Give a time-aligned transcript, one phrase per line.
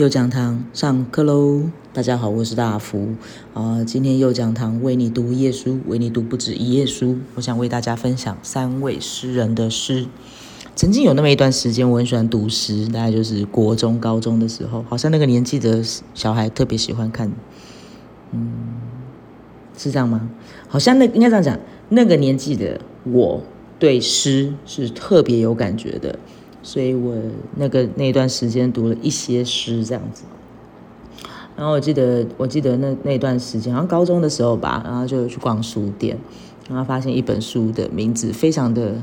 [0.00, 1.64] 右讲堂上课喽！
[1.92, 3.16] 大家好，我是大福
[3.52, 3.84] 啊。
[3.84, 7.18] 今天右讲堂为你读一页书，为你读不止一页书。
[7.34, 10.06] 我想为大家分享三位诗人的诗。
[10.74, 17.30] 曾经有那么一段时间，我很喜欢读诗，大概就是国中、高中的时候，好像那个年纪的小孩特别喜欢看。
[18.32, 18.54] 嗯，
[19.76, 20.30] 是这样吗？
[20.66, 23.42] 好像那应该这样讲，那个年纪的我
[23.78, 26.18] 对诗是特别有感觉的。
[26.62, 27.14] 所以我
[27.56, 30.24] 那个那段时间读了一些诗这样子，
[31.56, 36.18] 然后我记得我记得那那段时间好像高中的时候吧，然后就去逛书店，
[36.68, 38.94] 然后发现一本书的名字非常的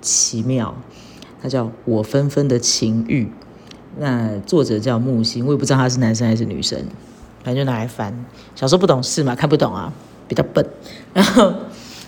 [0.00, 0.74] 奇妙，
[1.42, 3.24] 它叫《我纷纷的情欲》，
[3.98, 6.78] 那作者叫木心，我也不知道他是男生还是女生，
[7.42, 8.24] 反正就拿来翻。
[8.54, 9.92] 小时候不懂事嘛，看不懂啊，
[10.26, 10.66] 比较笨，
[11.12, 11.52] 然后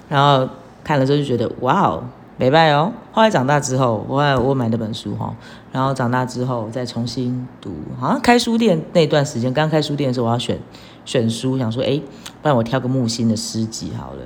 [0.08, 0.48] 然后
[0.82, 2.04] 看了之后就觉得哇哦。
[2.38, 2.92] 没拜哦。
[3.12, 5.34] 后来长大之后，我我买那本书哈，
[5.72, 7.70] 然后长大之后再重新读。
[7.98, 10.58] 好像开书店那段时间，刚开书店的时候，我要选
[11.06, 11.98] 选书，想说，哎，
[12.42, 14.20] 不然我挑个木心的诗集好了。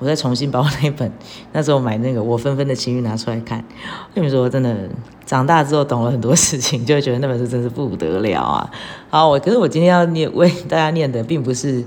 [0.00, 1.10] 我再重新把我那本
[1.52, 3.64] 那时候买那个《我纷纷的情欲》拿出来看。
[4.12, 4.76] 跟你说，真的
[5.24, 8.68] 长大之后懂了很多事情，就会觉得那本书真是不得了啊。
[9.08, 11.84] 好，我可是我今天要念为大家念的，并不是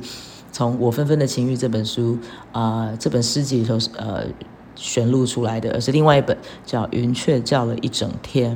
[0.54, 2.18] 从《我纷纷的情欲》这本书
[2.54, 4.24] 啊，这本诗集里头呃。
[4.78, 8.56] 选录出来的，而是另外一本叫《云雀叫了一整天》。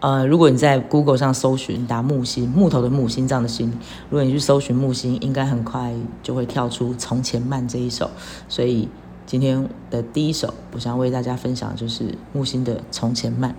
[0.00, 3.72] 呃，如果你在 Google 上搜寻打木心木头的木心脏的心，
[4.10, 8.10] 如果你去搜寻木心，应该很快就会跳出《从前慢》这一首。
[8.46, 8.90] 所以
[9.24, 13.52] 今天的第一首，我想为大家分享的就是木心的《从前慢》。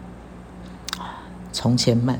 [1.51, 2.19] 从前慢，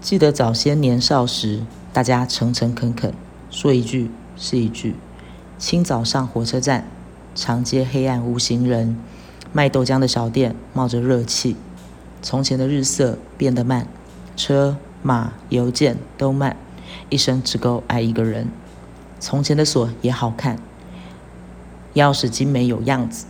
[0.00, 1.62] 记得早些年少时，
[1.92, 3.12] 大家诚诚恳恳，
[3.50, 4.94] 说一句是一句。
[5.62, 6.84] 清早上火车站，
[7.36, 8.96] 长街黑暗无行人，
[9.52, 11.54] 卖豆浆的小店冒着热气。
[12.20, 13.86] 从前的日色变得慢，
[14.36, 16.56] 车马邮件都慢，
[17.10, 18.48] 一生只够爱一个人。
[19.20, 20.58] 从前的锁也好看，
[21.94, 23.26] 钥匙精美有样子，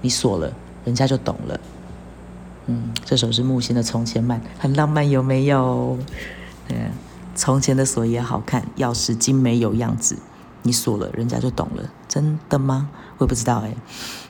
[0.00, 0.52] 你锁了，
[0.84, 1.60] 人家就懂了。
[2.66, 5.96] 嗯，这首是木心的《从前慢》，很浪漫，有没有？
[6.68, 6.90] 嗯，
[7.36, 10.16] 从前的锁也好看，钥匙精美有样子。
[10.62, 12.88] 你锁了，人家就懂了，真的吗？
[13.18, 13.74] 我也不知道哎。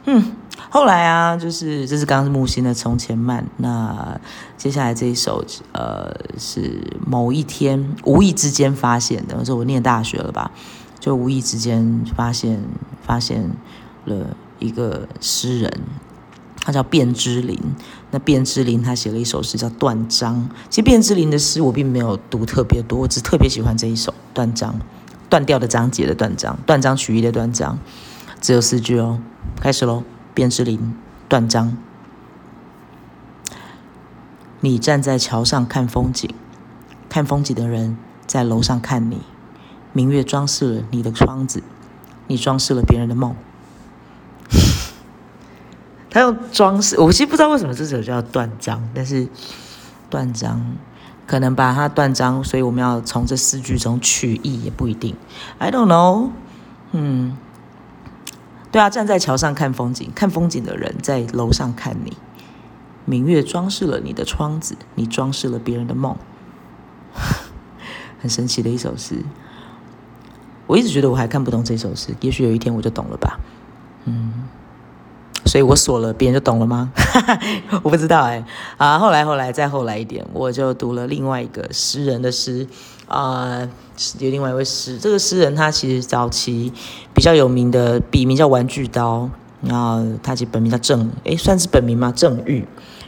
[0.07, 0.33] 嗯，
[0.71, 4.19] 后来啊，就是这是刚刚木心的《从前慢》，那
[4.57, 10.51] 接下来这一首，呃，是某一天无意之间发现的，我说我念大学了吧，
[10.99, 12.61] 就无意之间发现
[13.03, 13.51] 发现
[14.07, 15.73] 了一个诗人，
[16.57, 17.59] 他叫卞之琳。
[18.11, 20.37] 那卞之琳他写了一首诗叫《断章》，
[20.69, 24.73] 其实卞之琳的诗我并没有读特别多，我只特别喜欢这一首《断章》。
[25.31, 27.79] 断掉的章节的断章，断章取义的断章，
[28.41, 29.21] 只有四句哦。
[29.61, 30.03] 开始喽，
[30.35, 30.95] 卞之琳，
[31.29, 31.77] 断章。
[34.59, 36.29] 你站在桥上看风景，
[37.09, 37.97] 看风景的人
[38.27, 39.23] 在楼上看你。
[39.93, 41.63] 明月装饰了你的窗子，
[42.27, 43.35] 你装饰了别人的梦。
[46.11, 49.29] 他用装饰，我其实不知道为什么这首叫断章，但是
[50.11, 50.77] 断章。
[51.31, 55.15] 可能把它断章，所以我们要从这四句中取义也不一定。
[55.59, 56.31] I don't know。
[56.91, 57.39] 嗯，
[58.73, 62.17] 对啊，站在桥上看风景，看风景的人在楼上看你。
[63.05, 66.17] 明月装饰了你的窗子，你装饰了别人的梦。
[68.21, 69.25] 很神奇的一首诗。
[70.67, 73.39] 我一直觉得我还看不懂这首诗，也许有一天我就懂了吧。
[74.05, 74.49] 嗯。
[75.51, 76.93] 所以我锁了，别人就懂了吗？
[77.83, 78.45] 我不知道哎。
[78.77, 82.69] 啊，后来后来再后来一点，我就读了另外一个诗人的诗
[83.09, 83.69] 啊，
[84.21, 84.97] 有另外一位诗。
[84.97, 86.73] 这个诗人他其实早期
[87.13, 89.29] 比较有名的笔名叫玩具刀，
[89.61, 92.13] 然后他其实本名叫郑，哎，算是本名吗？
[92.15, 92.65] 郑玉，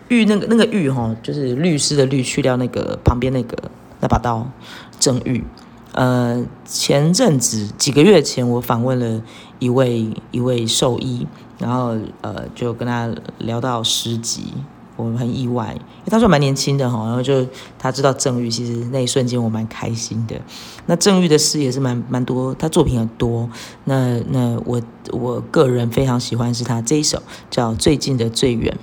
[0.08, 3.56] 玉那个那个玉哈，就是律师的律，去掉那个旁边那个
[4.00, 4.50] 那把刀，
[4.98, 5.44] 郑玉。
[5.92, 9.22] 呃，前阵子几个月前，我访问了
[9.60, 11.28] 一位一位兽医。
[11.62, 14.52] 然后呃，就跟他聊到诗集，
[14.96, 17.04] 我很意外，因为他说蛮年轻的哈。
[17.06, 17.46] 然后就
[17.78, 20.40] 他知道郑玉，其实那一瞬间我蛮开心的。
[20.86, 23.48] 那郑玉的诗也是蛮蛮多，他作品很多。
[23.84, 24.82] 那那我
[25.12, 28.76] 我个人非常喜欢是他这一首叫《最近的最远》。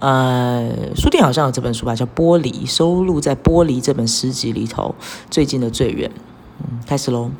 [0.00, 4.94] 呃，书店好像有这本书吧，叫《玻璃》，收录在《玻璃》这本诗集里头，
[5.30, 6.10] 《最近的最远》。
[6.58, 7.30] 嗯，开始喽。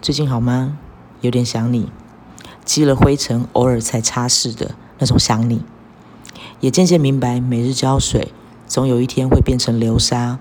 [0.00, 0.78] 最近好吗？
[1.20, 1.90] 有点想你。
[2.68, 5.62] 积了灰尘，偶尔才擦拭的那种想你，
[6.60, 8.30] 也渐渐明白，每日浇水，
[8.66, 10.38] 总有一天会变成流沙。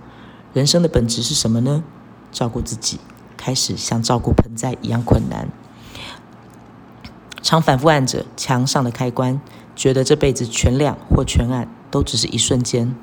[0.51, 1.85] 人生的本质是什么呢？
[2.33, 2.99] 照顾自己，
[3.37, 5.47] 开始像照顾盆栽一样困难。
[7.41, 9.39] 常反复按着墙上的开关，
[9.73, 12.93] 觉得这辈子全亮或全暗都只是一瞬间，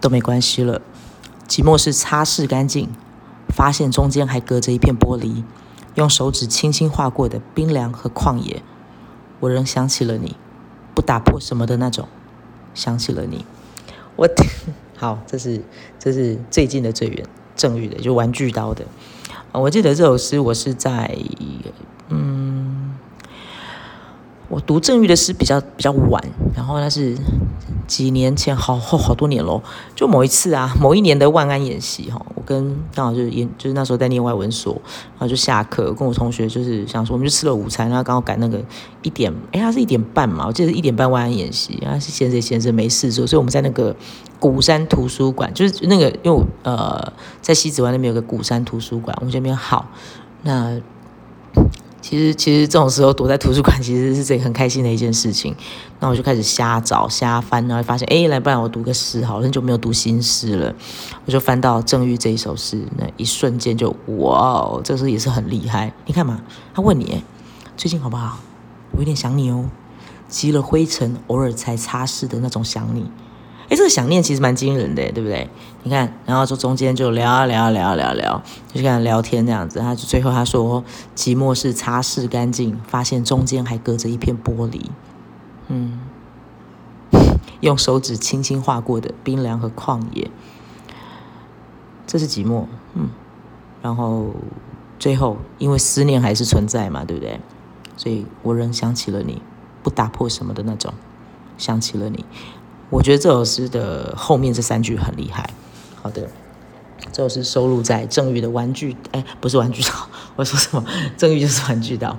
[0.00, 0.80] 都没关系了。
[1.46, 2.88] 寂寞是擦拭干净，
[3.54, 5.44] 发现中间还隔着一片玻璃，
[5.94, 8.62] 用手指轻轻划过的冰凉和旷野。
[9.40, 10.36] 我仍想起了你，
[10.94, 12.06] 不打破什么的那种，
[12.74, 13.44] 想起了你。
[14.16, 14.28] 我
[14.96, 15.62] 好，这是
[15.98, 18.84] 这是最近的最远郑宇的，就玩具刀的。
[19.52, 21.16] 我记得这首诗，我是在，
[24.52, 26.22] 我读郑玉的诗比较比较晚，
[26.54, 27.16] 然后那是。
[27.84, 29.60] 几年前，好好好多年喽，
[29.94, 34.72] 就某一次啊，某一年的万安演习哈，我跟刚好就是演，就是那时候在念外文所，
[35.18, 38.64] 然后就下课，跟我同学就是想说，我们就吃了午餐，然后刚好赶那个
[39.02, 43.94] 一点，哎，他是一点半嘛，我记得是一点半万安演习，然后是闲着闲着没事做，所以我们在那个
[44.38, 47.12] 鼓山图书馆，就是那个因为呃
[47.42, 49.88] 在西子湾那边有个鼓山图书馆，我们这边好
[50.42, 50.80] 那。
[52.02, 55.54] 其实，其实这种时候躲在图书馆，其实是这个很开心的一件事情。
[56.00, 60.74] 那我就开始瞎找、瞎翻，然后发现，哎，来，不然我读个诗，好，很久没有读新诗了。
[61.24, 65.92] 我就翻到郑玉这一首诗，那一瞬间就，哇哦，这诗也是很厉害。
[66.04, 66.42] 你看嘛，
[66.74, 67.22] 他问你，
[67.76, 68.40] 最近好不好？
[68.90, 69.64] 我有点想你哦，
[70.28, 73.06] 积了灰尘，偶尔才擦拭的那种想你。
[73.72, 75.48] 哎，这个想念其实蛮惊人的，对不对？
[75.82, 79.78] 你看，然后就中间就聊啊聊啊聊啊聊聊，就跟他聊天这样子。
[79.78, 80.84] 他就最后他说，
[81.16, 84.90] 寂寞是擦拭干净，发现中间还隔着一片玻璃。
[85.68, 86.00] 嗯，
[87.60, 90.30] 用手指轻轻划过的冰凉和旷野，
[92.06, 92.66] 这是寂寞。
[92.92, 93.08] 嗯，
[93.80, 94.34] 然后
[94.98, 97.40] 最后因为思念还是存在嘛，对不对？
[97.96, 99.40] 所以我仍想起了你，
[99.82, 100.92] 不打破什么的那种，
[101.56, 102.26] 想起了你。
[102.92, 105.48] 我觉得这首诗的后面这三句很厉害。
[106.02, 106.28] 好的，
[107.10, 109.88] 这首诗收录在郑宇的《玩具》，哎，不是《玩具岛》，
[110.36, 110.84] 我说什么？
[111.16, 112.10] 郑宇就是《玩具岛》。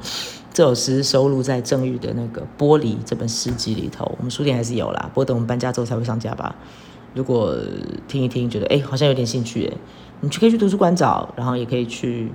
[0.52, 4.12] 这首诗收录在郑宇的那个《玻璃》这本诗集里头。
[4.18, 6.56] 我们书店还是有啦，不过等我们搬家之后才会上架吧。
[7.14, 7.56] 如果
[8.08, 9.78] 听一听，觉得哎，好像有点兴趣，哎，
[10.22, 12.32] 你去可以去图书馆找，然后也可以去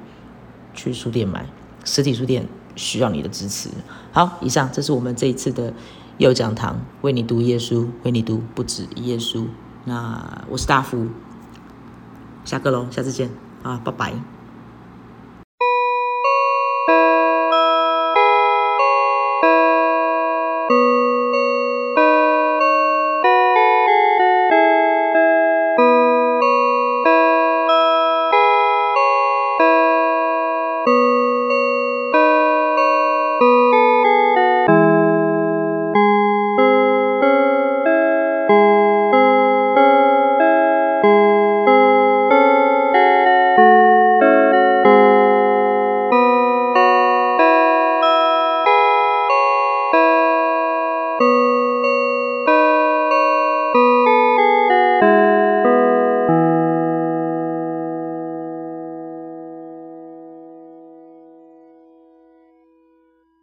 [0.74, 1.44] 去书店买。
[1.84, 2.46] 实体书店
[2.76, 3.68] 需要你的支持。
[4.12, 5.74] 好，以上这是我们这一次的。
[6.18, 9.46] 右讲堂为你读耶稣，为你读不止耶稣。
[9.84, 11.06] 那我是大福，
[12.44, 13.30] 下课喽，下次见
[13.62, 14.37] 啊，拜拜。